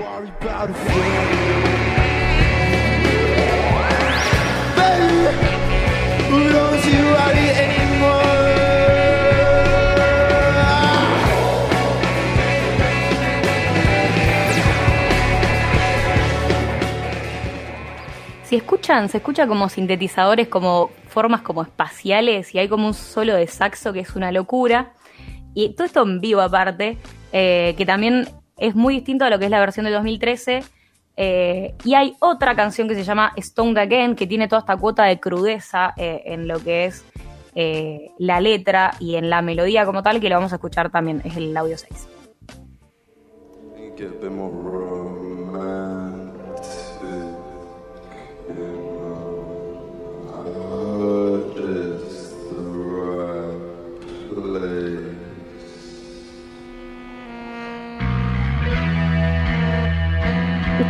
Si 18.49 18.57
escuchan, 18.57 19.11
se 19.11 19.19
escucha 19.19 19.47
como 19.47 19.69
sintetizadores, 19.69 20.49
como 20.49 20.91
formas 21.07 21.43
como 21.43 21.63
espaciales 21.63 22.55
y 22.55 22.59
hay 22.59 22.67
como 22.67 22.87
un 22.87 22.95
solo 22.95 23.35
de 23.35 23.47
saxo 23.47 23.93
que 23.93 24.01
es 24.01 24.17
una 24.17 24.33
locura. 24.33 24.95
Y 25.53 25.75
todo 25.75 25.85
esto 25.85 26.03
en 26.03 26.21
vivo 26.21 26.41
aparte, 26.41 26.97
eh, 27.33 27.75
que 27.77 27.85
también 27.85 28.27
es 28.57 28.75
muy 28.75 28.95
distinto 28.95 29.27
a 29.27 29.31
lo 29.31 29.39
que 29.39 29.45
es 29.45 29.51
la 29.51 29.61
versión 29.61 29.85
de 29.85 29.93
2013 29.93 30.65
eh, 31.21 31.75
y 31.85 31.95
hay 31.95 32.15
otra 32.21 32.55
canción 32.55 32.87
que 32.87 32.95
se 32.95 33.03
llama 33.03 33.33
Stoned 33.37 33.77
Again, 33.77 34.15
que 34.15 34.29
tiene 34.29 34.47
toda 34.47 34.61
esta 34.61 34.77
cuota 34.77 35.03
de 35.03 35.19
crudeza 35.19 35.93
eh, 35.97 36.23
en 36.27 36.47
lo 36.47 36.61
que 36.61 36.85
es 36.85 37.05
eh, 37.57 38.13
la 38.19 38.41
letra 38.41 38.93
y 39.01 39.17
en 39.17 39.29
la 39.29 39.43
melodía 39.43 39.85
como 39.85 40.05
tal, 40.05 40.21
que 40.21 40.29
lo 40.29 40.37
vamos 40.37 40.53
a 40.53 40.57
escuchar 40.57 40.91
también, 40.91 41.21
es 41.25 41.37
el 41.37 41.57
audio 41.57 41.77
6. 41.77 42.09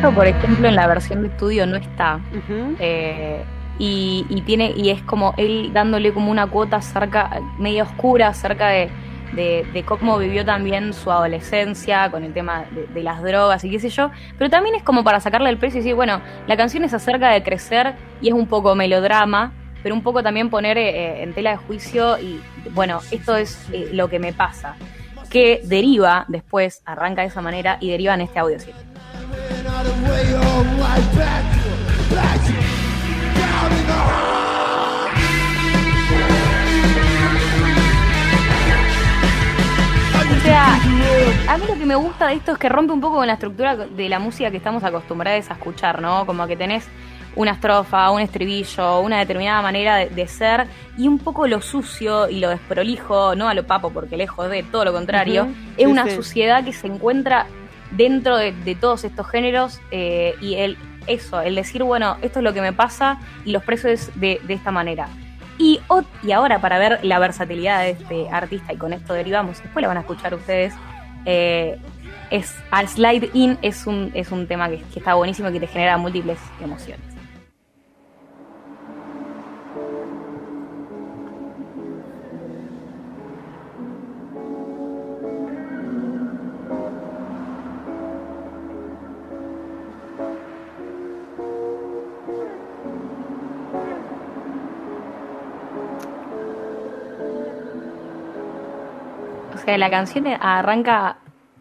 Por 0.00 0.26
ejemplo, 0.28 0.68
en 0.68 0.76
la 0.76 0.86
versión 0.86 1.22
de 1.22 1.28
estudio 1.28 1.66
no 1.66 1.76
está. 1.76 2.20
Eh, 2.78 3.42
y, 3.78 4.42
tiene, 4.46 4.72
y 4.76 4.90
es 4.90 5.02
como 5.02 5.34
él 5.36 5.70
dándole 5.72 6.12
como 6.12 6.30
una 6.30 6.46
cuota 6.46 6.80
cerca, 6.80 7.40
media 7.58 7.82
oscura, 7.82 8.28
acerca 8.28 8.68
de, 8.68 8.90
cómo 9.84 10.18
vivió 10.18 10.44
también 10.44 10.92
su 10.92 11.10
adolescencia 11.10 12.10
con 12.10 12.22
el 12.22 12.32
tema 12.32 12.64
de, 12.94 13.02
las 13.02 13.22
drogas 13.22 13.64
y 13.64 13.70
qué 13.70 13.80
sé 13.80 13.88
yo. 13.88 14.10
Pero 14.38 14.48
también 14.50 14.76
es 14.76 14.84
como 14.84 15.02
para 15.02 15.18
sacarle 15.20 15.50
el 15.50 15.58
precio 15.58 15.78
y 15.78 15.82
decir, 15.82 15.96
bueno, 15.96 16.20
la 16.46 16.56
canción 16.56 16.84
es 16.84 16.94
acerca 16.94 17.30
de 17.30 17.42
crecer 17.42 17.94
y 18.20 18.28
es 18.28 18.34
un 18.34 18.46
poco 18.46 18.76
melodrama, 18.76 19.52
pero 19.82 19.96
un 19.96 20.02
poco 20.02 20.22
también 20.22 20.48
poner 20.48 20.78
eh, 20.78 21.22
en 21.22 21.34
tela 21.34 21.50
de 21.50 21.56
juicio 21.56 22.18
y, 22.18 22.40
bueno, 22.70 23.00
esto 23.10 23.36
es 23.36 23.68
eh, 23.72 23.90
lo 23.92 24.08
que 24.08 24.20
me 24.20 24.32
pasa. 24.32 24.76
Que 25.28 25.60
deriva 25.64 26.24
después, 26.28 26.82
arranca 26.86 27.22
de 27.22 27.28
esa 27.28 27.42
manera 27.42 27.78
y 27.80 27.90
deriva 27.90 28.14
en 28.14 28.22
este 28.22 28.38
audio. 28.38 28.58
¿sí? 28.60 28.70
O 40.38 40.40
sea, 40.50 40.74
a 41.48 41.58
mí 41.58 41.66
lo 41.66 41.74
que 41.74 41.84
me 41.84 41.94
gusta 41.94 42.28
de 42.28 42.34
esto 42.34 42.52
es 42.52 42.58
que 42.58 42.68
rompe 42.68 42.92
un 42.92 43.00
poco 43.00 43.16
con 43.16 43.26
la 43.26 43.34
estructura 43.34 43.76
de 43.76 44.08
la 44.08 44.18
música 44.18 44.50
que 44.50 44.56
estamos 44.56 44.82
acostumbrados 44.82 45.50
a 45.50 45.54
escuchar, 45.54 46.00
¿no? 46.00 46.24
Como 46.24 46.46
que 46.46 46.56
tenés 46.56 46.88
una 47.36 47.52
estrofa, 47.52 48.10
un 48.10 48.20
estribillo, 48.20 49.00
una 49.00 49.18
determinada 49.18 49.62
manera 49.62 49.96
de, 49.96 50.28
ser 50.28 50.66
y 50.96 51.06
un 51.06 51.18
poco 51.18 51.46
lo 51.46 51.60
sucio 51.60 52.28
y 52.28 52.40
lo 52.40 52.48
desprolijo, 52.48 53.34
no 53.34 53.48
a 53.48 53.54
lo 53.54 53.66
papo 53.66 53.90
porque 53.90 54.16
lejos 54.16 54.50
de 54.50 54.62
todo 54.62 54.86
lo 54.86 54.92
contrario, 54.92 55.48
es 55.76 55.86
una 55.86 56.08
suciedad 56.10 56.64
que 56.64 56.72
se 56.72 56.86
encuentra 56.86 57.46
dentro 57.92 58.36
de, 58.36 58.76
todos 58.80 59.04
estos 59.04 59.28
géneros 59.28 59.80
eh, 59.90 60.34
y 60.40 60.54
el, 60.54 60.76
eso, 61.06 61.40
el 61.40 61.54
decir, 61.54 61.82
bueno, 61.82 62.16
esto 62.22 62.40
es 62.40 62.44
lo 62.44 62.52
que 62.52 62.60
me 62.60 62.72
pasa 62.72 63.18
y 63.44 63.52
los 63.52 63.62
precios 63.62 64.10
de, 64.14 64.40
de 64.46 64.54
esta 64.54 64.70
manera. 64.70 65.08
Y, 65.58 65.80
y 66.22 66.32
ahora 66.32 66.60
para 66.60 66.78
ver 66.78 67.00
la 67.02 67.18
versatilidad 67.18 67.82
de 67.82 67.90
este 67.90 68.30
artista, 68.30 68.72
y 68.72 68.76
con 68.76 68.92
esto 68.92 69.12
derivamos, 69.12 69.60
después 69.60 69.82
lo 69.82 69.88
van 69.88 69.96
a 69.96 70.00
escuchar 70.00 70.34
ustedes, 70.34 70.72
eh, 71.24 71.78
es 72.30 72.54
Al 72.70 72.88
Slide 72.88 73.30
In 73.32 73.58
es 73.62 73.86
un, 73.86 74.10
es 74.14 74.30
un 74.30 74.46
tema 74.46 74.68
que, 74.68 74.78
que 74.92 75.00
está 75.00 75.14
buenísimo 75.14 75.48
y 75.48 75.54
que 75.54 75.60
te 75.60 75.66
genera 75.66 75.96
múltiples 75.96 76.38
emociones. 76.62 77.17
La 99.76 99.90
canción 99.90 100.26
arranca 100.28 101.18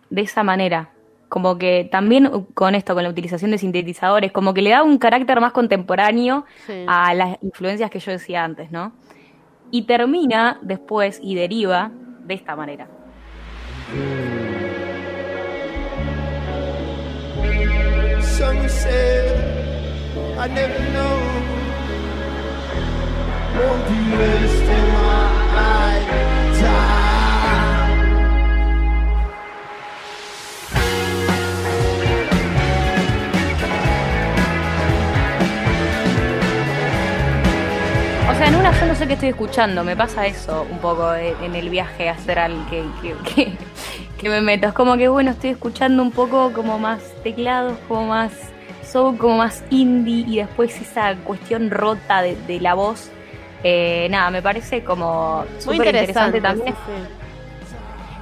de 0.09 0.21
esa 0.21 0.43
manera. 0.43 0.91
como 1.29 1.57
que 1.57 1.89
también 1.91 2.45
con 2.53 2.73
esto, 2.73 2.93
con 2.93 3.03
la 3.03 3.09
utilización 3.09 3.51
de 3.51 3.57
sintetizadores, 3.57 4.31
como 4.31 4.53
que 4.53 4.61
le 4.61 4.69
da 4.69 4.81
un 4.81 4.97
carácter 4.97 5.41
más 5.41 5.51
contemporáneo 5.51 6.45
Sí. 6.65 6.85
a 6.87 7.13
las 7.13 7.37
influencias 7.43 7.91
que 7.91 7.99
yo 7.99 8.13
decía 8.13 8.45
antes, 8.45 8.71
¿no? 8.71 8.93
Y 9.69 9.81
termina 9.81 10.57
después 10.61 11.19
y 11.21 11.35
deriva 11.35 11.91
de 12.23 12.33
esta 12.33 12.55
manera. 12.55 12.87
Some 18.21 18.69
said 18.69 19.35
I 20.37 20.47
never 20.47 20.79
know. 20.93 21.17
Won't 23.57 24.66
estoy 39.27 39.45
escuchando, 39.45 39.83
me 39.83 39.95
pasa 39.95 40.25
eso 40.25 40.65
un 40.69 40.79
poco 40.79 41.13
en 41.13 41.55
el 41.55 41.69
viaje 41.69 42.07
astral 42.07 42.53
que, 42.69 42.83
que, 43.01 43.15
que, 43.35 43.57
que 44.17 44.29
me 44.29 44.41
meto. 44.41 44.67
Es 44.67 44.73
como 44.73 44.95
que, 44.95 45.07
bueno, 45.09 45.31
estoy 45.31 45.49
escuchando 45.51 46.01
un 46.01 46.11
poco 46.11 46.53
como 46.53 46.79
más 46.79 47.01
teclados, 47.23 47.77
como 47.87 48.07
más 48.07 48.31
soul, 48.83 49.17
como 49.17 49.37
más 49.37 49.63
indie 49.69 50.23
y 50.27 50.37
después 50.37 50.79
esa 50.79 51.15
cuestión 51.17 51.71
rota 51.71 52.21
de, 52.21 52.37
de 52.47 52.61
la 52.61 52.73
voz. 52.73 53.09
Eh, 53.63 54.07
nada, 54.09 54.29
me 54.29 54.41
parece 54.41 54.83
como 54.83 55.43
súper 55.59 55.87
interesante 55.87 56.37
interesante 56.37 56.41
también. 56.41 56.73
sí, 56.73 57.73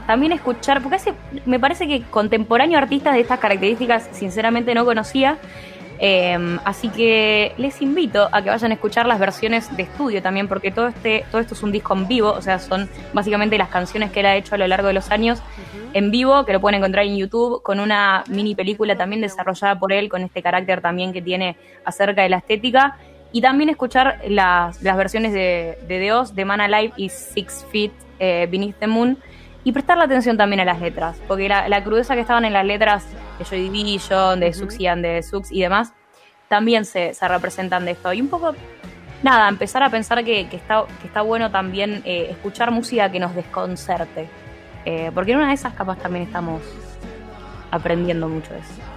También 0.08 0.32
escuchar, 0.32 0.82
porque 0.82 0.96
hace, 0.96 1.14
me 1.46 1.60
parece 1.60 1.88
que 1.88 2.02
contemporáneo 2.04 2.80
artistas 2.80 3.14
de 3.14 3.20
estas 3.20 3.40
características, 3.40 4.10
sinceramente 4.12 4.74
no 4.74 4.86
conocía. 4.86 5.38
Eh, 6.00 6.58
así 6.66 6.90
que 6.90 7.54
les 7.58 7.82
invito 7.82 8.28
a 8.32 8.42
que 8.42 8.50
vayan 8.50 8.72
a 8.72 8.74
escuchar 8.74 9.06
las 9.06 9.20
versiones 9.20 9.75
de 9.78 9.84
estudio 9.84 10.22
también, 10.22 10.48
porque 10.48 10.72
todo 10.72 10.88
este, 10.88 11.25
todo 11.32 11.40
esto 11.42 11.54
es 11.54 11.64
un 11.64 11.72
disco 11.72 11.94
en 11.94 12.08
vivo, 12.08 12.32
o 12.32 12.42
sea, 12.42 12.60
son 12.60 12.90
básicamente 13.14 13.58
las 13.58 13.70
canciones 13.70 14.12
que 14.12 14.20
él 14.20 14.25
ha 14.25 14.36
hecho 14.36 14.56
a 14.56 14.58
lo 14.58 14.68
largo 14.68 14.88
de 14.88 14.94
los 14.94 15.10
años 15.12 15.42
en 15.94 16.12
vivo, 16.12 16.46
que 16.46 16.52
lo 16.52 16.60
pueden 16.60 16.80
encontrar 16.80 17.06
en 17.06 17.16
YouTube, 17.16 17.64
con 17.64 17.80
una 17.80 18.24
mini 18.28 18.56
película 18.56 18.98
también 18.98 19.22
desarrollada 19.22 19.80
por 19.80 19.94
él, 19.94 20.10
con 20.10 20.22
este 20.24 20.42
carácter 20.42 20.82
también 20.82 21.14
que 21.14 21.22
tiene 21.22 21.56
acerca 21.86 22.24
de 22.24 22.30
la 22.30 22.38
estética. 22.38 22.98
Y 23.32 23.42
también 23.42 23.70
escuchar 23.70 24.22
las, 24.30 24.82
las 24.82 24.96
versiones 24.96 25.34
de, 25.34 25.78
de 25.88 26.00
The 26.00 26.14
Oz, 26.14 26.36
de 26.36 26.46
Man 26.46 26.62
Alive 26.62 26.94
y 26.96 27.10
Six 27.10 27.66
Feet 27.70 27.92
eh, 28.20 28.48
Beneath 28.50 28.75
the 28.80 28.88
Moon. 28.88 29.18
Y 29.66 29.72
prestarle 29.72 30.04
atención 30.04 30.38
también 30.38 30.60
a 30.60 30.66
las 30.66 30.80
letras, 30.80 31.18
porque 31.28 31.50
la, 31.50 31.68
la 31.68 31.84
crudeza 31.84 32.14
que 32.14 32.22
estaban 32.22 32.46
en 32.46 32.54
las 32.54 32.66
letras 32.66 33.06
de 33.38 33.46
Joy 33.46 33.70
Division, 33.70 34.39
de 34.39 34.54
Sux 34.54 34.77
and 34.88 35.04
de 35.04 35.24
Sux 35.24 35.51
y 35.51 35.62
demás, 35.62 35.94
también 36.48 36.86
se, 36.86 37.13
se 37.13 37.27
representan 37.27 37.86
de 37.86 37.92
esto. 37.92 38.13
Y 38.13 38.22
un 38.22 38.27
poco, 38.27 38.54
nada, 39.24 39.50
empezar 39.50 39.84
a 39.84 39.89
pensar 39.89 40.24
que, 40.24 40.48
que 40.48 40.56
está, 40.56 40.86
que 41.01 41.08
está 41.08 41.22
bueno 41.22 41.51
también 41.51 42.01
eh, 42.06 42.27
escuchar 42.30 42.72
música 42.72 43.12
que 43.12 43.20
nos 43.20 43.36
desconcerte. 43.36 44.30
Eh, 44.86 45.12
porque 45.13 45.32
en 45.32 45.39
una 45.39 45.48
de 45.48 45.56
esas 45.56 45.74
capas 45.74 45.98
también 45.98 46.25
estamos 46.25 46.62
aprendiendo 47.72 48.27
mucho 48.30 48.54
de 48.54 48.60
eso. 48.60 48.95